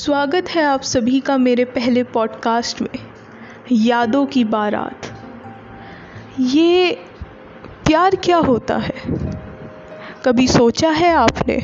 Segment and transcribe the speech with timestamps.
[0.00, 2.98] स्वागत है आप सभी का मेरे पहले पॉडकास्ट में,
[3.72, 5.24] यादों की बारात।
[6.40, 6.92] ये
[7.86, 8.94] प्यार क्या होता है?
[10.24, 11.62] कभी सोचा है आपने?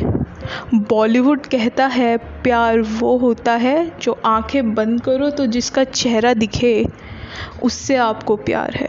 [0.75, 6.87] बॉलीवुड कहता है, प्यार वो होता है जो आँखें बंद करो तो जिसका चेहरा दिखे,
[7.63, 8.89] उससे आपको प्यार है।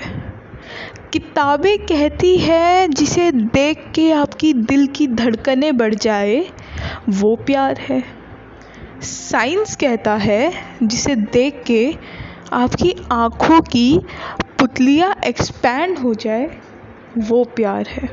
[1.14, 6.50] किताबें कहती है, जिसे देख के आपकी दिल की धड़कनें बढ़ जाए,
[7.10, 8.27] वो प्यार है।
[9.02, 11.96] साइंस कहता है, जिसे देख के
[12.54, 14.02] आपकी आँखों की
[14.60, 16.58] पुतलियाँ एक्सपैंड हो जाए,
[17.18, 18.10] वो प्यार है।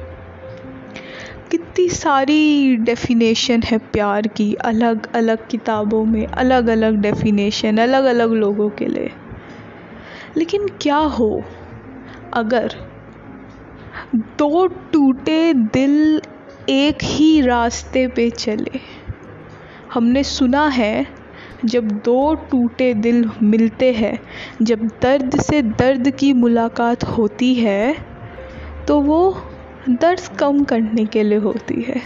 [1.50, 8.32] कितनी सारी डेफिनेशन है प्यार की अलग अलग किताबों में अलग अलग डेफिनेशन अलग अलग
[8.32, 9.10] लोगों के लिए।
[10.36, 11.44] लेकिन क्या हो,
[12.32, 12.74] अगर
[14.14, 16.22] दो टूटे दिल
[16.68, 19.03] एक ही रास्ते पे चले
[19.94, 21.06] हमने सुना है,
[21.64, 24.18] जब दो टूटे दिल मिलते हैं,
[24.62, 27.94] जब दर्द से दर्द की मुलाकात होती है
[28.88, 29.18] तो वो
[29.90, 32.00] दर्द कम करने के लिए होती है।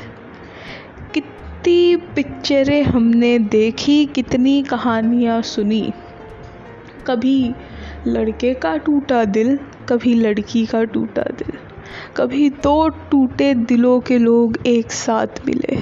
[1.14, 5.92] कितनी पिक्चरें हमने देखी, कितनी कहानियाँ सुनी।
[7.06, 7.54] कभी
[8.06, 11.58] लड़के का टूटा दिल, कभी लड़की का टूटा दिल,
[12.16, 15.76] कभी दो टूटे दिलों के लोग एक साथ मिले।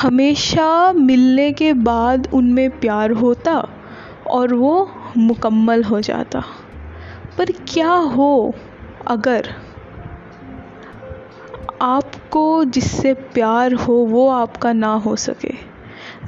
[0.00, 3.68] हमेशा मिलने के बाद उनमें प्यार होता
[4.26, 6.44] और वो मुकम्मल हो जाता।
[7.38, 8.54] पर क्या हो
[9.06, 9.48] अगर
[11.82, 15.54] आपको जिससे प्यार हो वो आपका ना हो सके?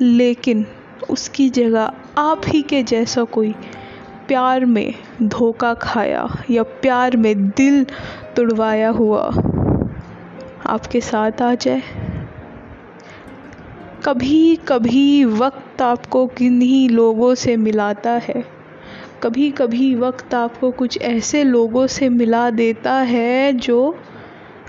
[0.01, 0.67] लेकिन
[1.11, 3.55] उसकी जगह आप ही के जैसा कोई
[4.29, 7.87] प्यार में धोखा खाया या प्यार में दिल
[8.37, 9.23] तुड़वाया हुआ
[10.67, 12.08] आपके साथ आ जाए।
[14.05, 18.45] कभी कभी वक्त आपको किन्हीं लोगों से मिलाता है।
[19.23, 23.99] कभी कभी वक्त आपको कुछ ऐसे लोगों से मिला देता है जो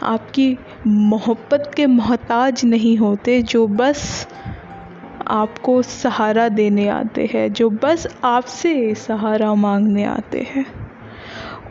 [0.04, 0.58] आपकी
[0.88, 4.28] मोहब्बत के मोहताज नहीं होते, जो बस
[5.28, 10.66] आपको सहारा देने आते हैं, जो बस आपसे सहारा मांगने आते हैं।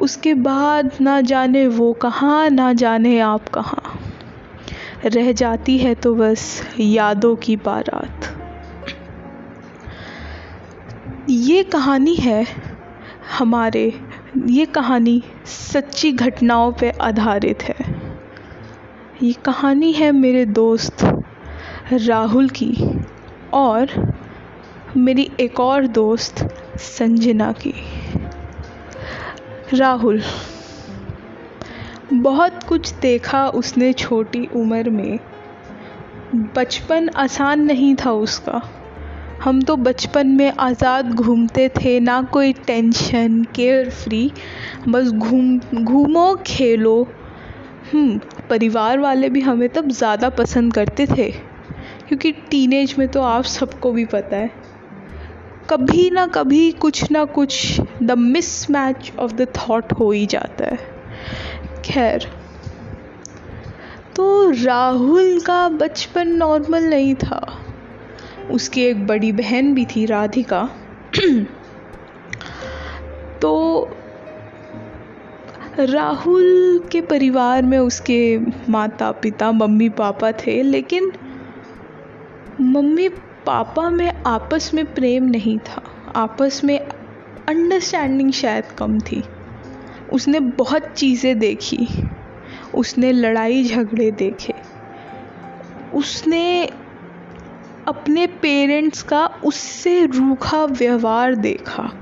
[0.01, 3.88] उसके बाद ना जाने वो कहाँ, ना जाने आप कहाँ।
[5.05, 8.27] रह जाती है तो बस यादों की बारात।
[11.31, 12.47] ये कहानी है
[13.39, 14.01] हमारे,
[14.47, 17.77] ये कहानी सच्ची घटनाओं पे आधारित है।
[19.23, 21.23] ये कहानी है मेरे दोस्त
[21.93, 22.75] राहुल की
[23.53, 23.89] और
[24.97, 27.75] मेरी एक और दोस्त संजना की।
[29.75, 30.23] राहुल
[32.13, 35.19] बहुत कुछ देखा उसने छोटी उम्र में।
[36.57, 38.61] बचपन आसान नहीं था उसका।
[39.43, 44.31] हम तो बचपन में आज़ाद घूमते थे ना कोई टेंशन केयर फ्री
[44.89, 47.03] बस घूम घूमो खेलो।
[47.93, 48.19] हम्म,
[48.51, 51.31] परिवार वाले भी हमें तब ज़्यादा पसंद करते थे
[52.09, 54.51] क्योंकि टीनेज में तो आप सबको भी पता है।
[55.71, 58.19] कभी ना कभी कुछ ना कुछ the
[58.71, 60.98] mismatch of the thought हो ही जाता है।
[61.89, 62.31] खैर
[64.17, 67.59] तो राहुल का बचपन नॉर्मल नहीं था।
[68.51, 70.71] उसकी एक बड़ी बहन भी थी राधिका।
[73.43, 73.89] तो
[75.79, 81.13] राहुल के परिवार में उसके माता पिता मम्मी पापा थे, लेकिन
[82.61, 83.09] मम्मी
[83.47, 85.83] पापा में आपस में प्रेम नहीं था।
[86.17, 86.79] आपस में
[87.49, 89.23] अंडरस्टैंडिंग शायद कम थी।
[90.13, 91.89] उसने बहुत चीज़ें देखी।
[92.75, 94.55] उसने लड़ाई झगड़े देखे।
[95.95, 96.67] उसने
[97.89, 101.93] अपने पेरेंट्स का उससे रूखा व्यवहार देखा।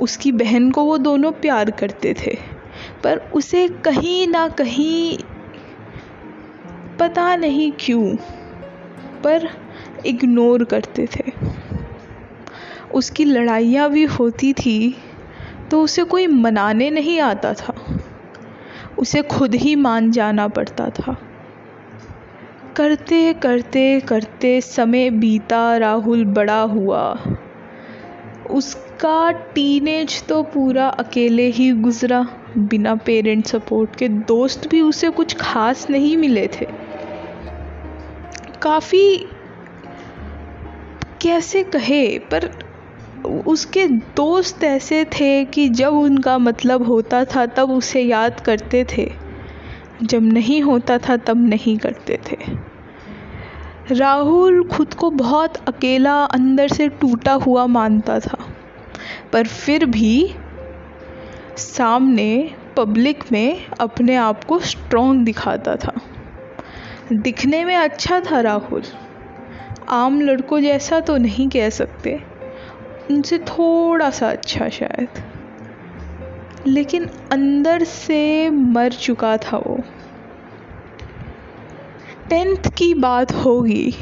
[0.00, 2.38] उसकी बहन को वो दोनों प्यार करते थे,
[3.04, 5.18] पर उसे कहीं ना कहीं
[6.98, 8.16] पता नहीं क्यों,
[9.22, 9.48] पर
[10.06, 11.32] इग्नोर करते थे।
[12.94, 14.96] उसकी लड़ाइयाँ भी होती थी
[15.70, 17.74] तो उसे कोई मनाने नहीं आता था।
[18.98, 21.16] उसे खुद ही मान जाना पड़ता था।
[22.76, 27.18] करते करते करते समय बीता, राहुल बड़ा हुआ।
[28.50, 32.26] उसका टीनेज तो पूरा अकेले ही गुज़रा।
[32.58, 36.66] बिना पेरेंट सपोर्ट के दोस्त भी उसे कुछ खास नहीं मिले थे।
[38.62, 39.26] काफ़ी,
[41.22, 42.63] कैसे कहे, पर
[43.24, 49.12] उसके दोस्त ऐसे थे कि जब उनका मतलब होता था, तब उसे याद करते थे।
[50.02, 52.36] जब नहीं होता था, तब नहीं करते थे।
[53.94, 58.38] राहुल खुद को बहुत अकेला अंदर से टूटा हुआ मानता था,
[59.32, 60.34] पर फिर भी
[61.56, 65.92] सामने पब्लिक में अपने आप को स्ट्रॉन्ग दिखाता था।
[67.12, 68.82] दिखने में अच्छा था राहुल।
[69.88, 72.33] आम लड़कों जैसा तो नहीं कह सकते।
[73.10, 75.08] उनसे थोड़ा सा अच्छा शायद।
[76.66, 79.78] लेकिन अंदर से मर चुका था वो।
[82.30, 83.94] टेंथ की बात होगी।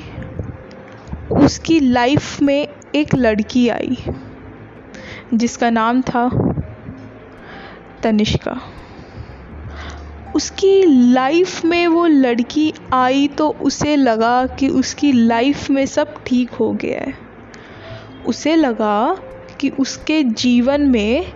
[1.32, 3.96] उसकी लाइफ में एक लड़की आई,
[5.34, 6.30] जिसका नाम था
[8.02, 8.60] तनिष्का।
[10.36, 10.82] उसकी
[11.12, 16.72] लाइफ में वो लड़की आई तो उसे लगा कि उसकी लाइफ में सब ठीक हो
[16.72, 17.31] गया है।
[18.26, 19.18] उसे लगा
[19.60, 21.32] कि उसके जीवन में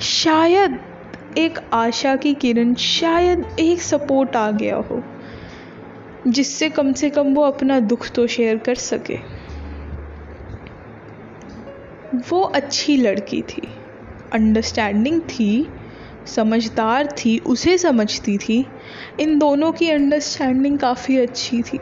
[0.00, 0.78] शायद
[1.38, 5.02] एक आशा की किरण, शायद एक सपोर्ट आ गया हो,
[6.28, 9.18] जिससे कम से कम वो अपना दुख तो शेयर कर सके।
[12.28, 13.68] वो अच्छी लड़की थी
[14.32, 15.68] अंडरस्टैंडिंग थी,
[16.26, 18.64] समझदार थी, उसे समझती थी।
[19.20, 21.78] इन दोनों की अंडरस्टैंडिंग काफ़ी अच्छी थी।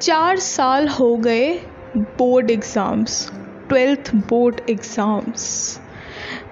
[0.00, 1.60] चार साल हो गए
[1.96, 3.30] board exams,
[3.68, 5.80] twelfth board exams.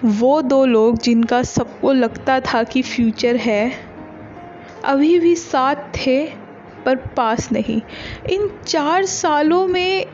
[0.03, 3.71] वो दो लोग जिनका सबको लगता था कि फ्यूचर है,
[4.85, 6.25] अभी भी साथ थे,
[6.85, 7.81] पर पास नहीं।
[8.29, 10.05] इन चार सालों में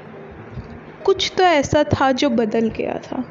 [1.05, 3.23] कुछ तो ऐसा था जो बदल गया था।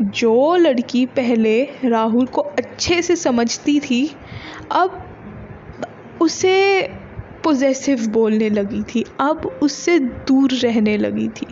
[0.00, 4.10] जो लड़की पहले राहुल को अच्छे से समझती थी,
[4.72, 5.04] अब
[6.20, 6.80] उसे
[7.48, 11.46] पोजेसिव बोलने लगी थी। अब उससे दूर रहने लगी थी।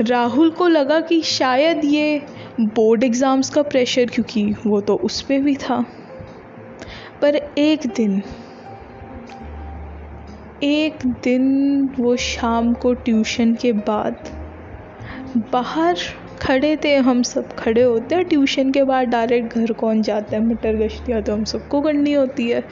[0.00, 2.22] राहुल को लगा कि शायद ये
[2.60, 5.84] बोर्ड एग्ज़ाम्स का प्रेशर, क्योंकि वो तो उस पर भी था।
[7.22, 8.22] पर एक दिन
[10.62, 14.30] एक दिन वो शाम को ट्यूशन के बाद
[15.52, 15.96] बाहर
[16.40, 20.44] खड़े थे। हम सब खड़े होते हैं। ट्यूशन के बाद डायरेक्ट घर कौन जाता है?
[20.46, 22.64] मटर गश्तियाँ तो हम सबको करनी होती है।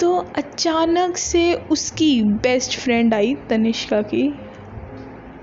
[0.00, 4.40] तो अचानक से उसकी बेस्ट फ्रेंड आई तनिष्का की,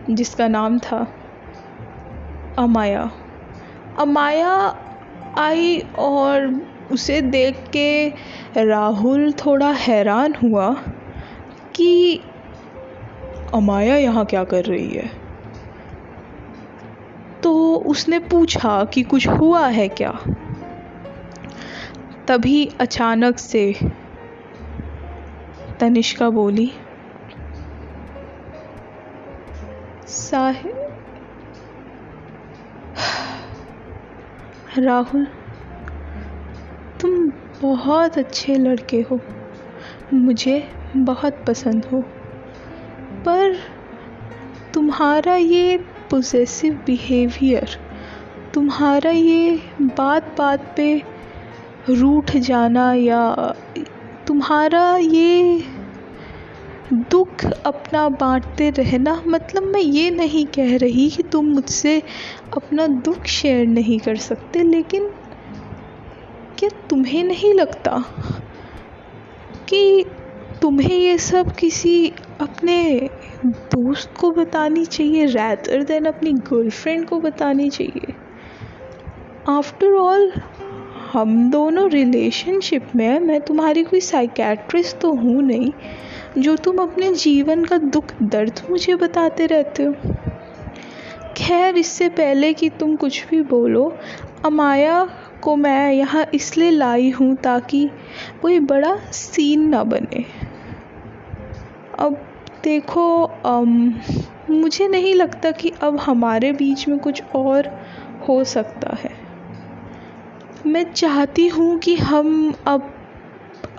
[0.09, 1.13] जिसका नाम था
[2.57, 3.11] अमाया।
[3.99, 4.77] अमाया
[5.37, 6.61] आई और
[6.91, 8.09] उसे देख के
[8.57, 10.73] राहुल थोड़ा हैरान हुआ
[11.75, 12.21] कि
[13.53, 15.11] अमाया यहाँ क्या कर रही है।
[17.43, 20.19] तो उसने पूछा कि कुछ हुआ है क्या?
[22.27, 23.75] तभी अचानक से
[25.79, 26.71] तनिष्का बोली
[30.07, 30.75] साहिब
[34.77, 35.25] राहुल,
[37.01, 37.29] तुम
[37.61, 39.19] बहुत अच्छे लड़के हो।
[40.13, 40.61] मुझे
[40.95, 42.01] बहुत पसंद हो,
[43.25, 43.55] पर
[44.73, 45.77] तुम्हारा ये
[46.11, 47.77] पोजेसिव बिहेवियर
[48.53, 50.91] तुम्हारा ये बात बात पे
[51.89, 53.21] रूठ जाना या
[54.39, 55.63] तुम्हारा ये
[56.93, 62.03] दुख अपना बांटते रहना मतलब मैं ये नहीं कह रही कि तुम मुझसे
[62.57, 65.07] अपना दुख शेयर नहीं कर सकते, लेकिन
[66.59, 67.97] क्या तुम्हें नहीं लगता
[69.69, 70.05] कि
[70.61, 73.09] तुम्हें ये सब किसी अपने
[73.45, 78.13] दोस्त को बतानी चाहिए रैदर देन अपनी गर्लफ्रेंड को बतानी चाहिए?
[79.49, 80.31] आफ्टर ऑल
[81.13, 87.63] हम दोनों रिलेशनशिप में मैं तुम्हारी कोई साइकेट्रिस्ट तो हूँ नहीं जो तुम अपने जीवन
[87.65, 89.93] का दुख दर्द मुझे बताते रहते हो।
[91.37, 93.97] खैर इससे पहले कि तुम कुछ भी बोलो
[94.45, 95.07] अमाया
[95.41, 97.89] को मैं यहाँ इसलिए लाई हूँ ताकि
[98.41, 100.25] कोई बड़ा सीन ना बने।
[101.99, 102.17] अब
[102.63, 103.93] देखो अम,
[104.49, 107.71] मुझे नहीं लगता कि अब हमारे बीच में कुछ और
[108.27, 109.28] हो सकता है।
[110.65, 112.89] मैं चाहती हूँ कि हम अब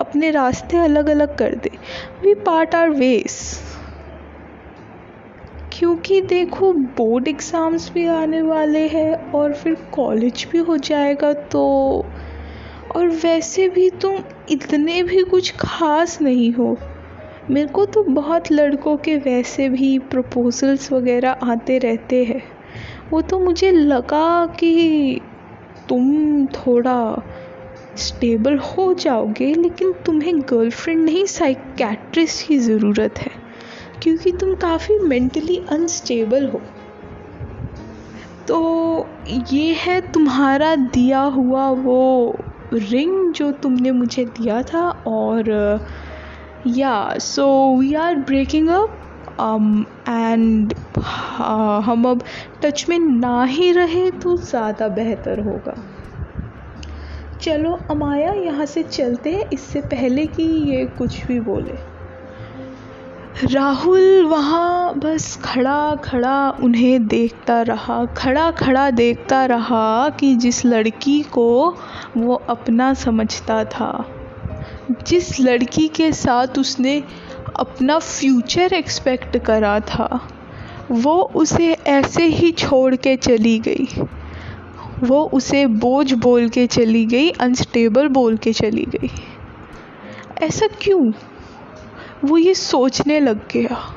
[0.01, 1.77] अपने रास्ते अलग अलग कर दें।
[2.23, 3.37] वी पार्ट आर वेस
[5.73, 11.63] क्योंकि देखो बोर्ड एग्ज़ाम्स भी आने वाले हैं और फिर कॉलेज भी हो जाएगा तो
[12.95, 14.17] और वैसे भी तुम
[14.51, 16.77] इतने भी कुछ खास नहीं हो।
[17.49, 22.41] मेरे को तो बहुत लड़कों के वैसे भी प्रपोजल्स वगैरह आते रहते हैं।
[23.11, 25.21] वो तो मुझे लगा कि
[25.91, 27.21] तुम थोड़ा
[27.97, 33.31] स्टेबल हो जाओगे, लेकिन तुम्हें गर्लफ्रेंड नहीं साइकेट्रिस्ट की ज़रूरत है,
[34.03, 36.61] क्योंकि तुम काफ़ी मेंटली अनस्टेबल हो।
[38.47, 39.07] तो
[39.51, 42.35] ये है तुम्हारा दिया हुआ वो
[42.73, 45.51] रिंग जो तुमने मुझे दिया था, और
[46.67, 48.97] या so we are breaking up
[49.39, 50.73] and
[51.85, 52.23] हम अब
[52.63, 55.75] टच में ना ही रहे तो ज़्यादा बेहतर होगा।
[57.41, 61.77] चलो, अमाया यहाँ से चलते हैं। इससे पहले कि ये कुछ भी बोले।
[63.43, 71.21] राहुल वहाँ बस खड़ा खड़ा उन्हें देखता रहा। खड़ा खड़ा देखता रहा कि जिस लड़की
[71.23, 71.75] को
[72.17, 74.05] वो अपना समझता था।
[75.07, 77.03] जिस लड़की के साथ उसने
[77.55, 80.27] अपना फ्यूचर एक्सपेक्ट करा था।
[80.91, 83.87] वो उसे ऐसे ही छोड़ के चली गई।
[85.03, 89.09] वो उसे बोझ बोल के चली गई अनस्टेबल बोल के चली गई।
[90.41, 91.11] ऐसा क्यों?
[92.25, 93.95] वो ये सोचने लग गया।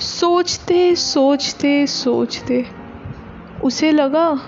[0.00, 2.66] सोचते सोचते सोचते
[3.64, 4.40] उसे लगा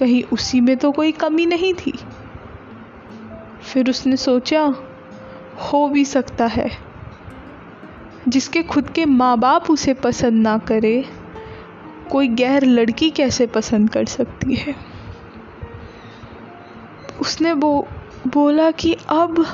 [0.00, 1.92] कहीं उसी में तो कोई कमी नहीं थी।
[3.72, 4.74] फिर उसने सोचा,
[5.58, 6.85] हो भी सकता है।
[8.28, 11.04] जिसके खुद के माँ बाप उसे पसंद ना करे,
[12.10, 14.74] कोई गैर लड़की कैसे पसंद कर सकती है?
[17.20, 17.88] उसने बो,
[18.26, 19.46] बोला कि अब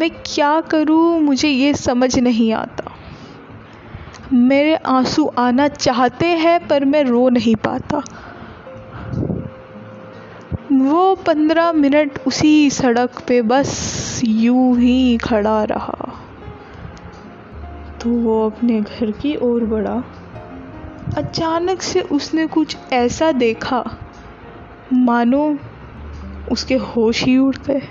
[0.00, 2.92] मैं क्या करूँ, मुझे ये समझ नहीं आता।
[4.32, 8.02] मेरे आँसू आना चाहते हैं, पर मैं रो नहीं पाता।
[10.72, 16.07] वो पंद्रह मिनट उसी सड़क पे बस यूँ ही खड़ा रहा।
[18.08, 20.04] वो अपने घर की ओर बढ़ा।
[21.16, 23.84] अचानक से उसने कुछ ऐसा देखा,
[24.92, 25.58] मानो
[26.52, 27.82] उसके होश ही उड़ गए।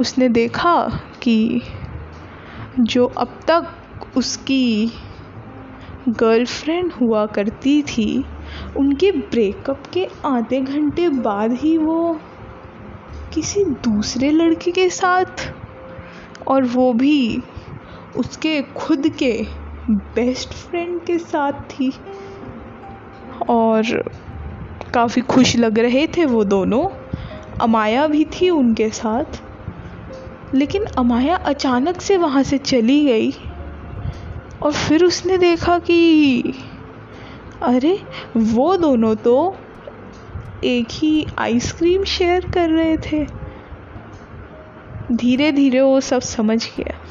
[0.00, 1.62] उसने देखा कि
[2.80, 3.66] जो अब तक
[4.16, 4.92] उसकी
[6.08, 8.24] गर्लफ्रेंड हुआ करती थी,
[8.76, 12.20] उनके ब्रेकअप के आधे घंटे बाद ही वो
[13.34, 15.54] किसी दूसरे लड़के के साथ,
[16.48, 17.42] और वो भी
[18.16, 19.46] उसके खुद के
[19.90, 21.92] बेस्ट फ्रेंड के साथ थी।
[23.48, 24.10] और
[24.94, 26.88] काफ़ी खुश लग रहे थे वो दोनों।
[27.60, 29.42] अमाया भी थी उनके साथ।
[30.54, 33.34] लेकिन अमाया अचानक से वहाँ से चली गई।
[34.62, 36.42] और फिर उसने देखा कि,
[37.62, 38.02] अरे,
[38.36, 39.56] वो दोनों तो
[40.64, 43.26] एक ही आइसक्रीम शेयर कर रहे थे।
[45.12, 47.07] धीरे धीरे वो सब समझ गया।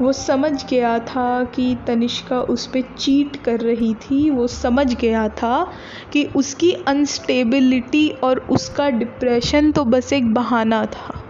[0.00, 5.28] वो समझ गया था कि तनिष्का उस पर चीट कर रही थी। वो समझ गया
[5.28, 5.72] था
[6.12, 11.24] कि उसकी अनस्टेबिलिटी और उसका डिप्रेशन तो बस एक बहाना था।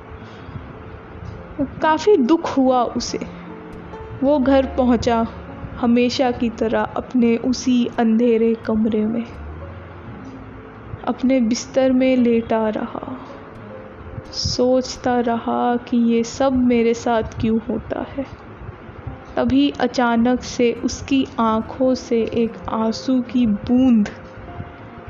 [1.83, 3.19] काफ़ी दुख हुआ उसे।
[4.23, 5.27] वो घर पहुँचा
[5.77, 9.25] हमेशा की तरह अपने उसी अंधेरे कमरे में।
[11.05, 13.17] अपने बिस्तर में लेटा रहा।
[14.33, 18.50] सोचता रहा कि ये सब मेरे साथ क्यों होता है?
[19.41, 24.09] तभी अचानक से उसकी आँखों से एक आँसू की बूंद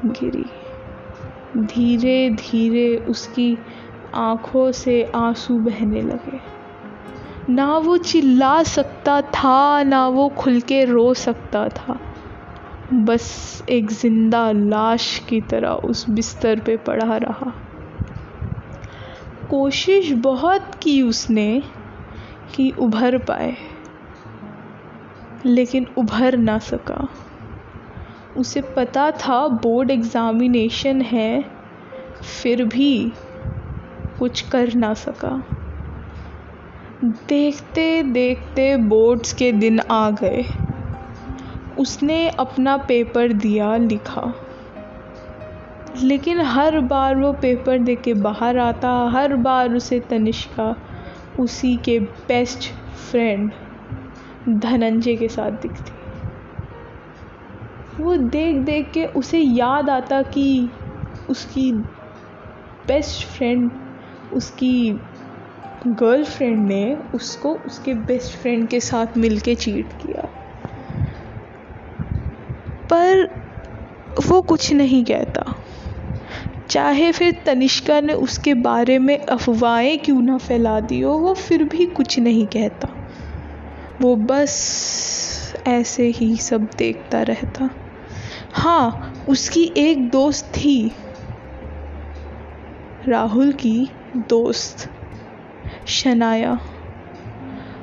[0.05, 0.45] गिरी।
[1.57, 3.59] धीरे धीरे उसकी
[4.15, 6.41] आँखों से आँसू बहने लगे।
[7.53, 12.01] ना वो चिल्ला सकता था, ना वो खुल के रो सकता था।
[12.93, 17.53] बस एक ज़िंदा लाश की तरह उस बिस्तर पे पड़ा रहा।
[19.51, 21.63] कोशिश बहुत की उसने
[22.55, 23.57] कि उभर पाए।
[25.47, 27.09] लेकिन उभर ना सका।
[28.37, 31.45] उसे पता था बोर्ड एग्ज़ामिनेशन है,
[32.43, 33.13] फिर भी
[34.19, 35.43] कुछ कर ना सका।
[37.05, 40.45] देखते देखते बोर्ड्स के दिन आ गए।
[41.79, 44.35] उसने अपना पेपर दिया, लिखा।
[46.03, 50.77] लेकिन हर बार वो पेपर दे के बाहर आता, हर बार उसे तनिष्का,
[51.41, 52.73] उसी के बेस्ट
[53.11, 53.53] फ्रेंड।
[54.59, 55.93] धनंजय के साथ दिखती।
[58.03, 60.71] वो देख देख के उसे याद आता कि
[61.31, 61.73] उसकी
[62.87, 63.71] बेस्ट फ्रेंड
[64.33, 65.01] उसकी
[65.87, 70.29] गर्लफ्रेंड ने उसको उसके बेस्ट फ्रेंड के साथ मिलके चीट किया।
[72.85, 73.41] पर
[74.27, 75.55] वो कुछ नहीं कहता।
[76.69, 81.65] चाहे फिर तनिष्का ने उसके बारे में अफवाहें क्यों ना फैला दी हो, वो फिर
[81.65, 83.00] भी कुछ नहीं कहता।
[84.01, 87.71] वो बस ऐसे ही सब देखता रहता।
[88.53, 90.93] हाँ उसकी एक दोस्त थी।
[93.09, 94.91] राहुल की दोस्त,
[95.87, 96.61] शनाया।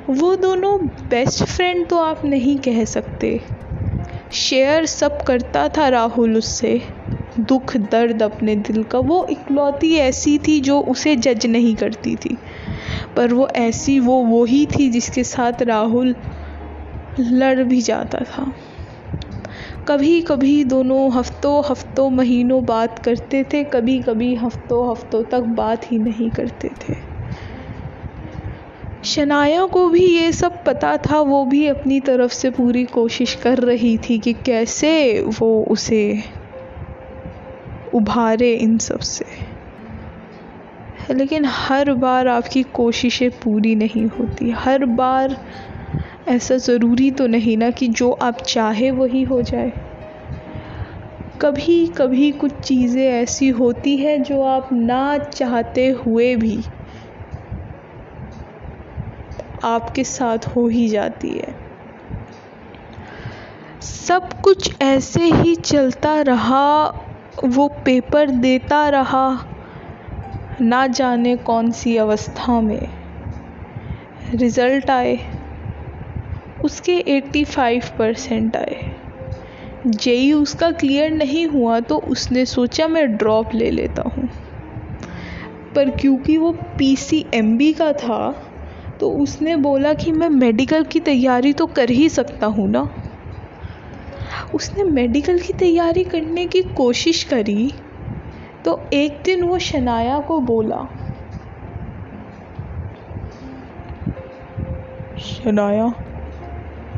[0.09, 3.41] वो दोनों बेस्ट फ्रेंड तो आप नहीं कह सकते।
[4.31, 6.81] शेयर सब करता था राहुल उससे।
[7.39, 12.38] दुख, दर्द अपने दिल का, वो इकलौती ऐसी थी जो उसे जज नहीं करती थी।
[13.15, 16.15] पर वो ऐसी वो वो ही थी जिसके साथ राहुल
[17.20, 18.53] लड़ भी जाता था।
[19.88, 25.91] कभी कभी दोनों हफ्तों हफ्तों महीनों बात करते थे कभी कभी हफ्तों हफ्तों तक बात
[25.91, 27.17] ही नहीं करते थे।
[29.03, 33.58] शनाया को भी ये सब पता था, वो भी अपनी तरफ़ से पूरी कोशिश कर
[33.58, 36.24] रही थी कि कैसे वो उसे
[37.94, 39.25] उभारे इन सबसे।
[41.11, 45.37] लेकिन हर बार आपकी कोशिशें पूरी नहीं होती। हर बार
[46.27, 49.71] ऐसा ज़रूरी तो नहीं ना कि जो आप चाहे वही हो जाए।
[51.41, 56.59] कभी कभी कुछ चीज़ें ऐसी होती है जो आप ना चाहते हुए भी
[59.63, 61.55] आपके साथ हो ही जाती है।
[63.81, 66.85] सब कुछ ऐसे ही चलता रहा,
[67.45, 69.56] वो पेपर देता रहा
[70.61, 72.89] ना जाने कौन सी अवस्था में
[74.33, 75.17] रिज़ल्ट आए।
[76.65, 78.91] उसके 85 परसेंट आए।
[79.87, 84.29] जेई उसका क्लियर नहीं हुआ तो उसने सोचा मैं ड्रॉप ले लेता हूँ।
[85.75, 88.31] पर क्योंकि वो पीसीएमबी का था
[88.99, 92.89] तो उसने बोला कि मैं मेडिकल की तैयारी तो कर ही सकता हूँ ना।
[94.55, 97.71] उसने मेडिकल की तैयारी करने की कोशिश करी
[98.67, 100.77] तो एक दिन वो शनाया को बोला,
[105.17, 105.93] शनाया,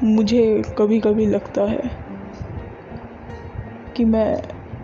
[0.03, 1.91] मुझे कभी कभी लगता है
[3.97, 4.41] कि मैं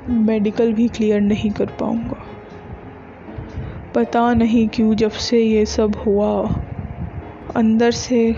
[0.09, 2.17] मेडिकल भी क्लियर नहीं कर पाऊँगा।
[3.95, 6.49] पता नहीं क्यों जब से ये सब हुआ,
[7.55, 8.35] अंदर से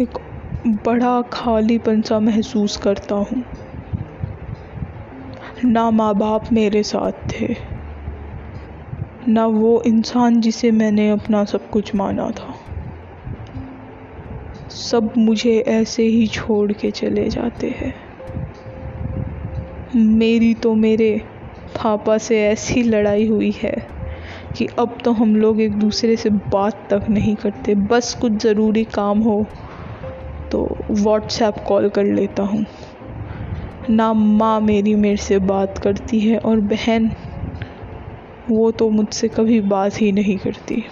[0.00, 0.18] एक
[0.66, 3.44] बड़ा खालीपन सा महसूस करता हूँ।
[5.64, 7.69] ना माँ बाप मेरे साथ थे।
[9.28, 12.54] ना वो इंसान जिसे मैंने अपना सब कुछ माना था।
[14.70, 17.92] सब मुझे ऐसे ही छोड़ के चले जाते हैं।
[19.96, 21.16] मेरी तो मेरे
[21.74, 23.74] पापा से ऐसी लड़ाई हुई है
[24.58, 28.84] कि अब तो हम लोग एक दूसरे से बात तक नहीं करते। बस कुछ ज़रूरी
[28.84, 29.46] काम हो
[30.52, 32.64] तो व्हाट्सएप कॉल कर लेता हूँ।
[33.90, 37.10] ना माँ मेरी मेरे से बात करती है और बहन
[38.50, 40.84] वो तो मुझसे कभी बात ही नहीं करती।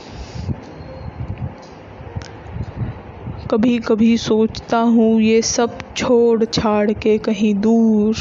[3.50, 8.16] कभी कभी सोचता हूँ, ये सब छोड़ छाड़ के कहीं दूर,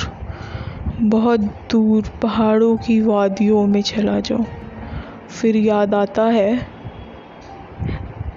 [0.99, 4.45] बहुत दूर पहाड़ों की वादियों में चला जाऊँ।
[5.29, 6.67] फिर याद आता है,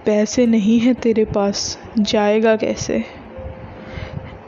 [0.06, 3.04] पैसे नहीं है तेरे पास, जाएगा कैसे?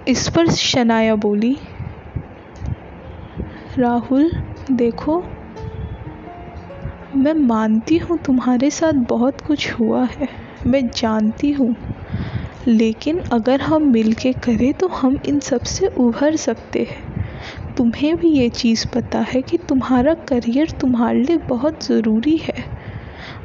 [0.09, 1.57] इस पर शनाया बोली,
[3.79, 4.31] राहुल,
[4.71, 5.25] देखो
[7.17, 10.29] मैं मानती हूँ तुम्हारे साथ बहुत कुछ हुआ है।
[10.67, 11.77] मैं जानती हूँ।
[12.69, 18.29] लेकिन अगर हम मिल के करें तो हम इन सबसे उभर सकते हैं। तुम्हें भी
[18.29, 22.65] ये चीज़ पता है कि तुम्हारा करियर तुम्हारे लिए बहुत ज़रूरी है।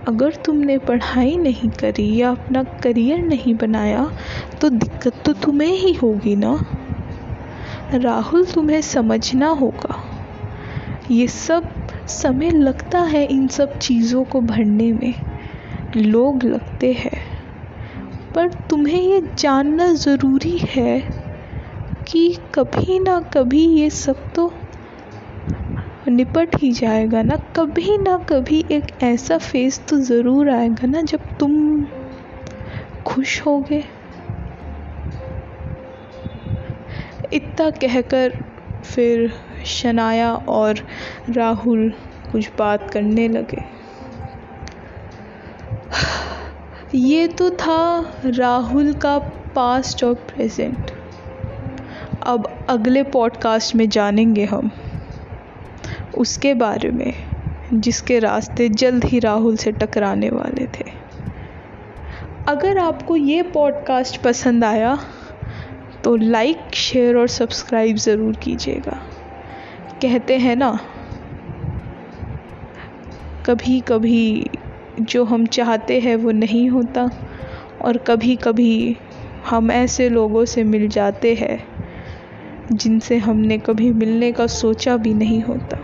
[0.07, 4.11] अगर तुमने पढ़ाई नहीं करी या अपना करियर नहीं बनाया
[4.61, 6.59] तो दिक्कत तो तुम्हें ही होगी ना?
[7.93, 10.03] राहुल, तुम्हें समझना होगा।
[11.11, 11.76] ये सब
[12.07, 15.13] समय लगता है इन सब चीज़ों को भरने में।
[15.97, 17.19] लोग लगते हैं।
[18.35, 20.99] पर तुम्हें ये जानना ज़रूरी है
[22.07, 24.51] कि कभी ना कभी ये सब तो
[26.07, 31.37] निपट ही जाएगा ना। कभी ना कभी एक ऐसा फ़ेज़ तो ज़रूर आएगा ना जब
[31.39, 31.85] तुम
[33.05, 33.83] खुश होगे।
[37.33, 38.37] इतना कहकर
[38.85, 39.31] फिर
[39.65, 40.79] शनाया और
[41.29, 41.89] राहुल
[42.31, 43.63] कुछ बात करने लगे।
[46.95, 49.17] ये तो था राहुल का
[49.55, 50.91] पास्ट और प्रेजेंट
[52.23, 54.71] अब अगले पॉडकास्ट में जानेंगे हम
[56.17, 57.13] उसके बारे में,
[57.73, 60.89] जिसके रास्ते जल्द ही राहुल से टकराने वाले थे।
[62.47, 64.97] अगर आपको ये पॉडकास्ट पसंद आया
[66.03, 68.97] तो लाइक शेयर और सब्सक्राइब ज़रूर कीजिएगा।
[70.01, 70.69] कहते हैं ना
[73.45, 74.49] कभी कभी
[75.01, 77.09] जो हम चाहते हैं वो नहीं होता
[77.81, 78.97] और कभी कभी
[79.45, 81.57] हम ऐसे लोगों से मिल जाते हैं
[82.73, 85.77] जिनसे हमने कभी मिलने का सोचा भी नहीं होता।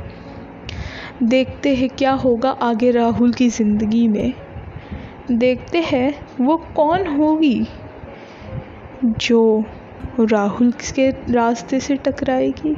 [1.23, 4.33] देखते हैं क्या होगा आगे राहुल की ज़िंदगी में।
[5.31, 7.67] देखते हैं वो कौन होगी
[9.05, 9.63] जो
[10.19, 12.75] राहुल के रास्ते से टकराएगी।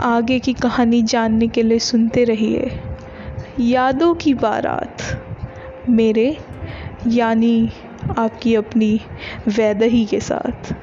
[0.00, 2.80] आगे की कहानी जानने के लिए सुनते रहिए।
[3.60, 4.96] यादों की बारात।
[5.88, 6.36] मेरे,
[7.08, 7.70] यानी
[8.18, 9.00] आपकी अपनी
[9.48, 10.74] वैदही के साथ।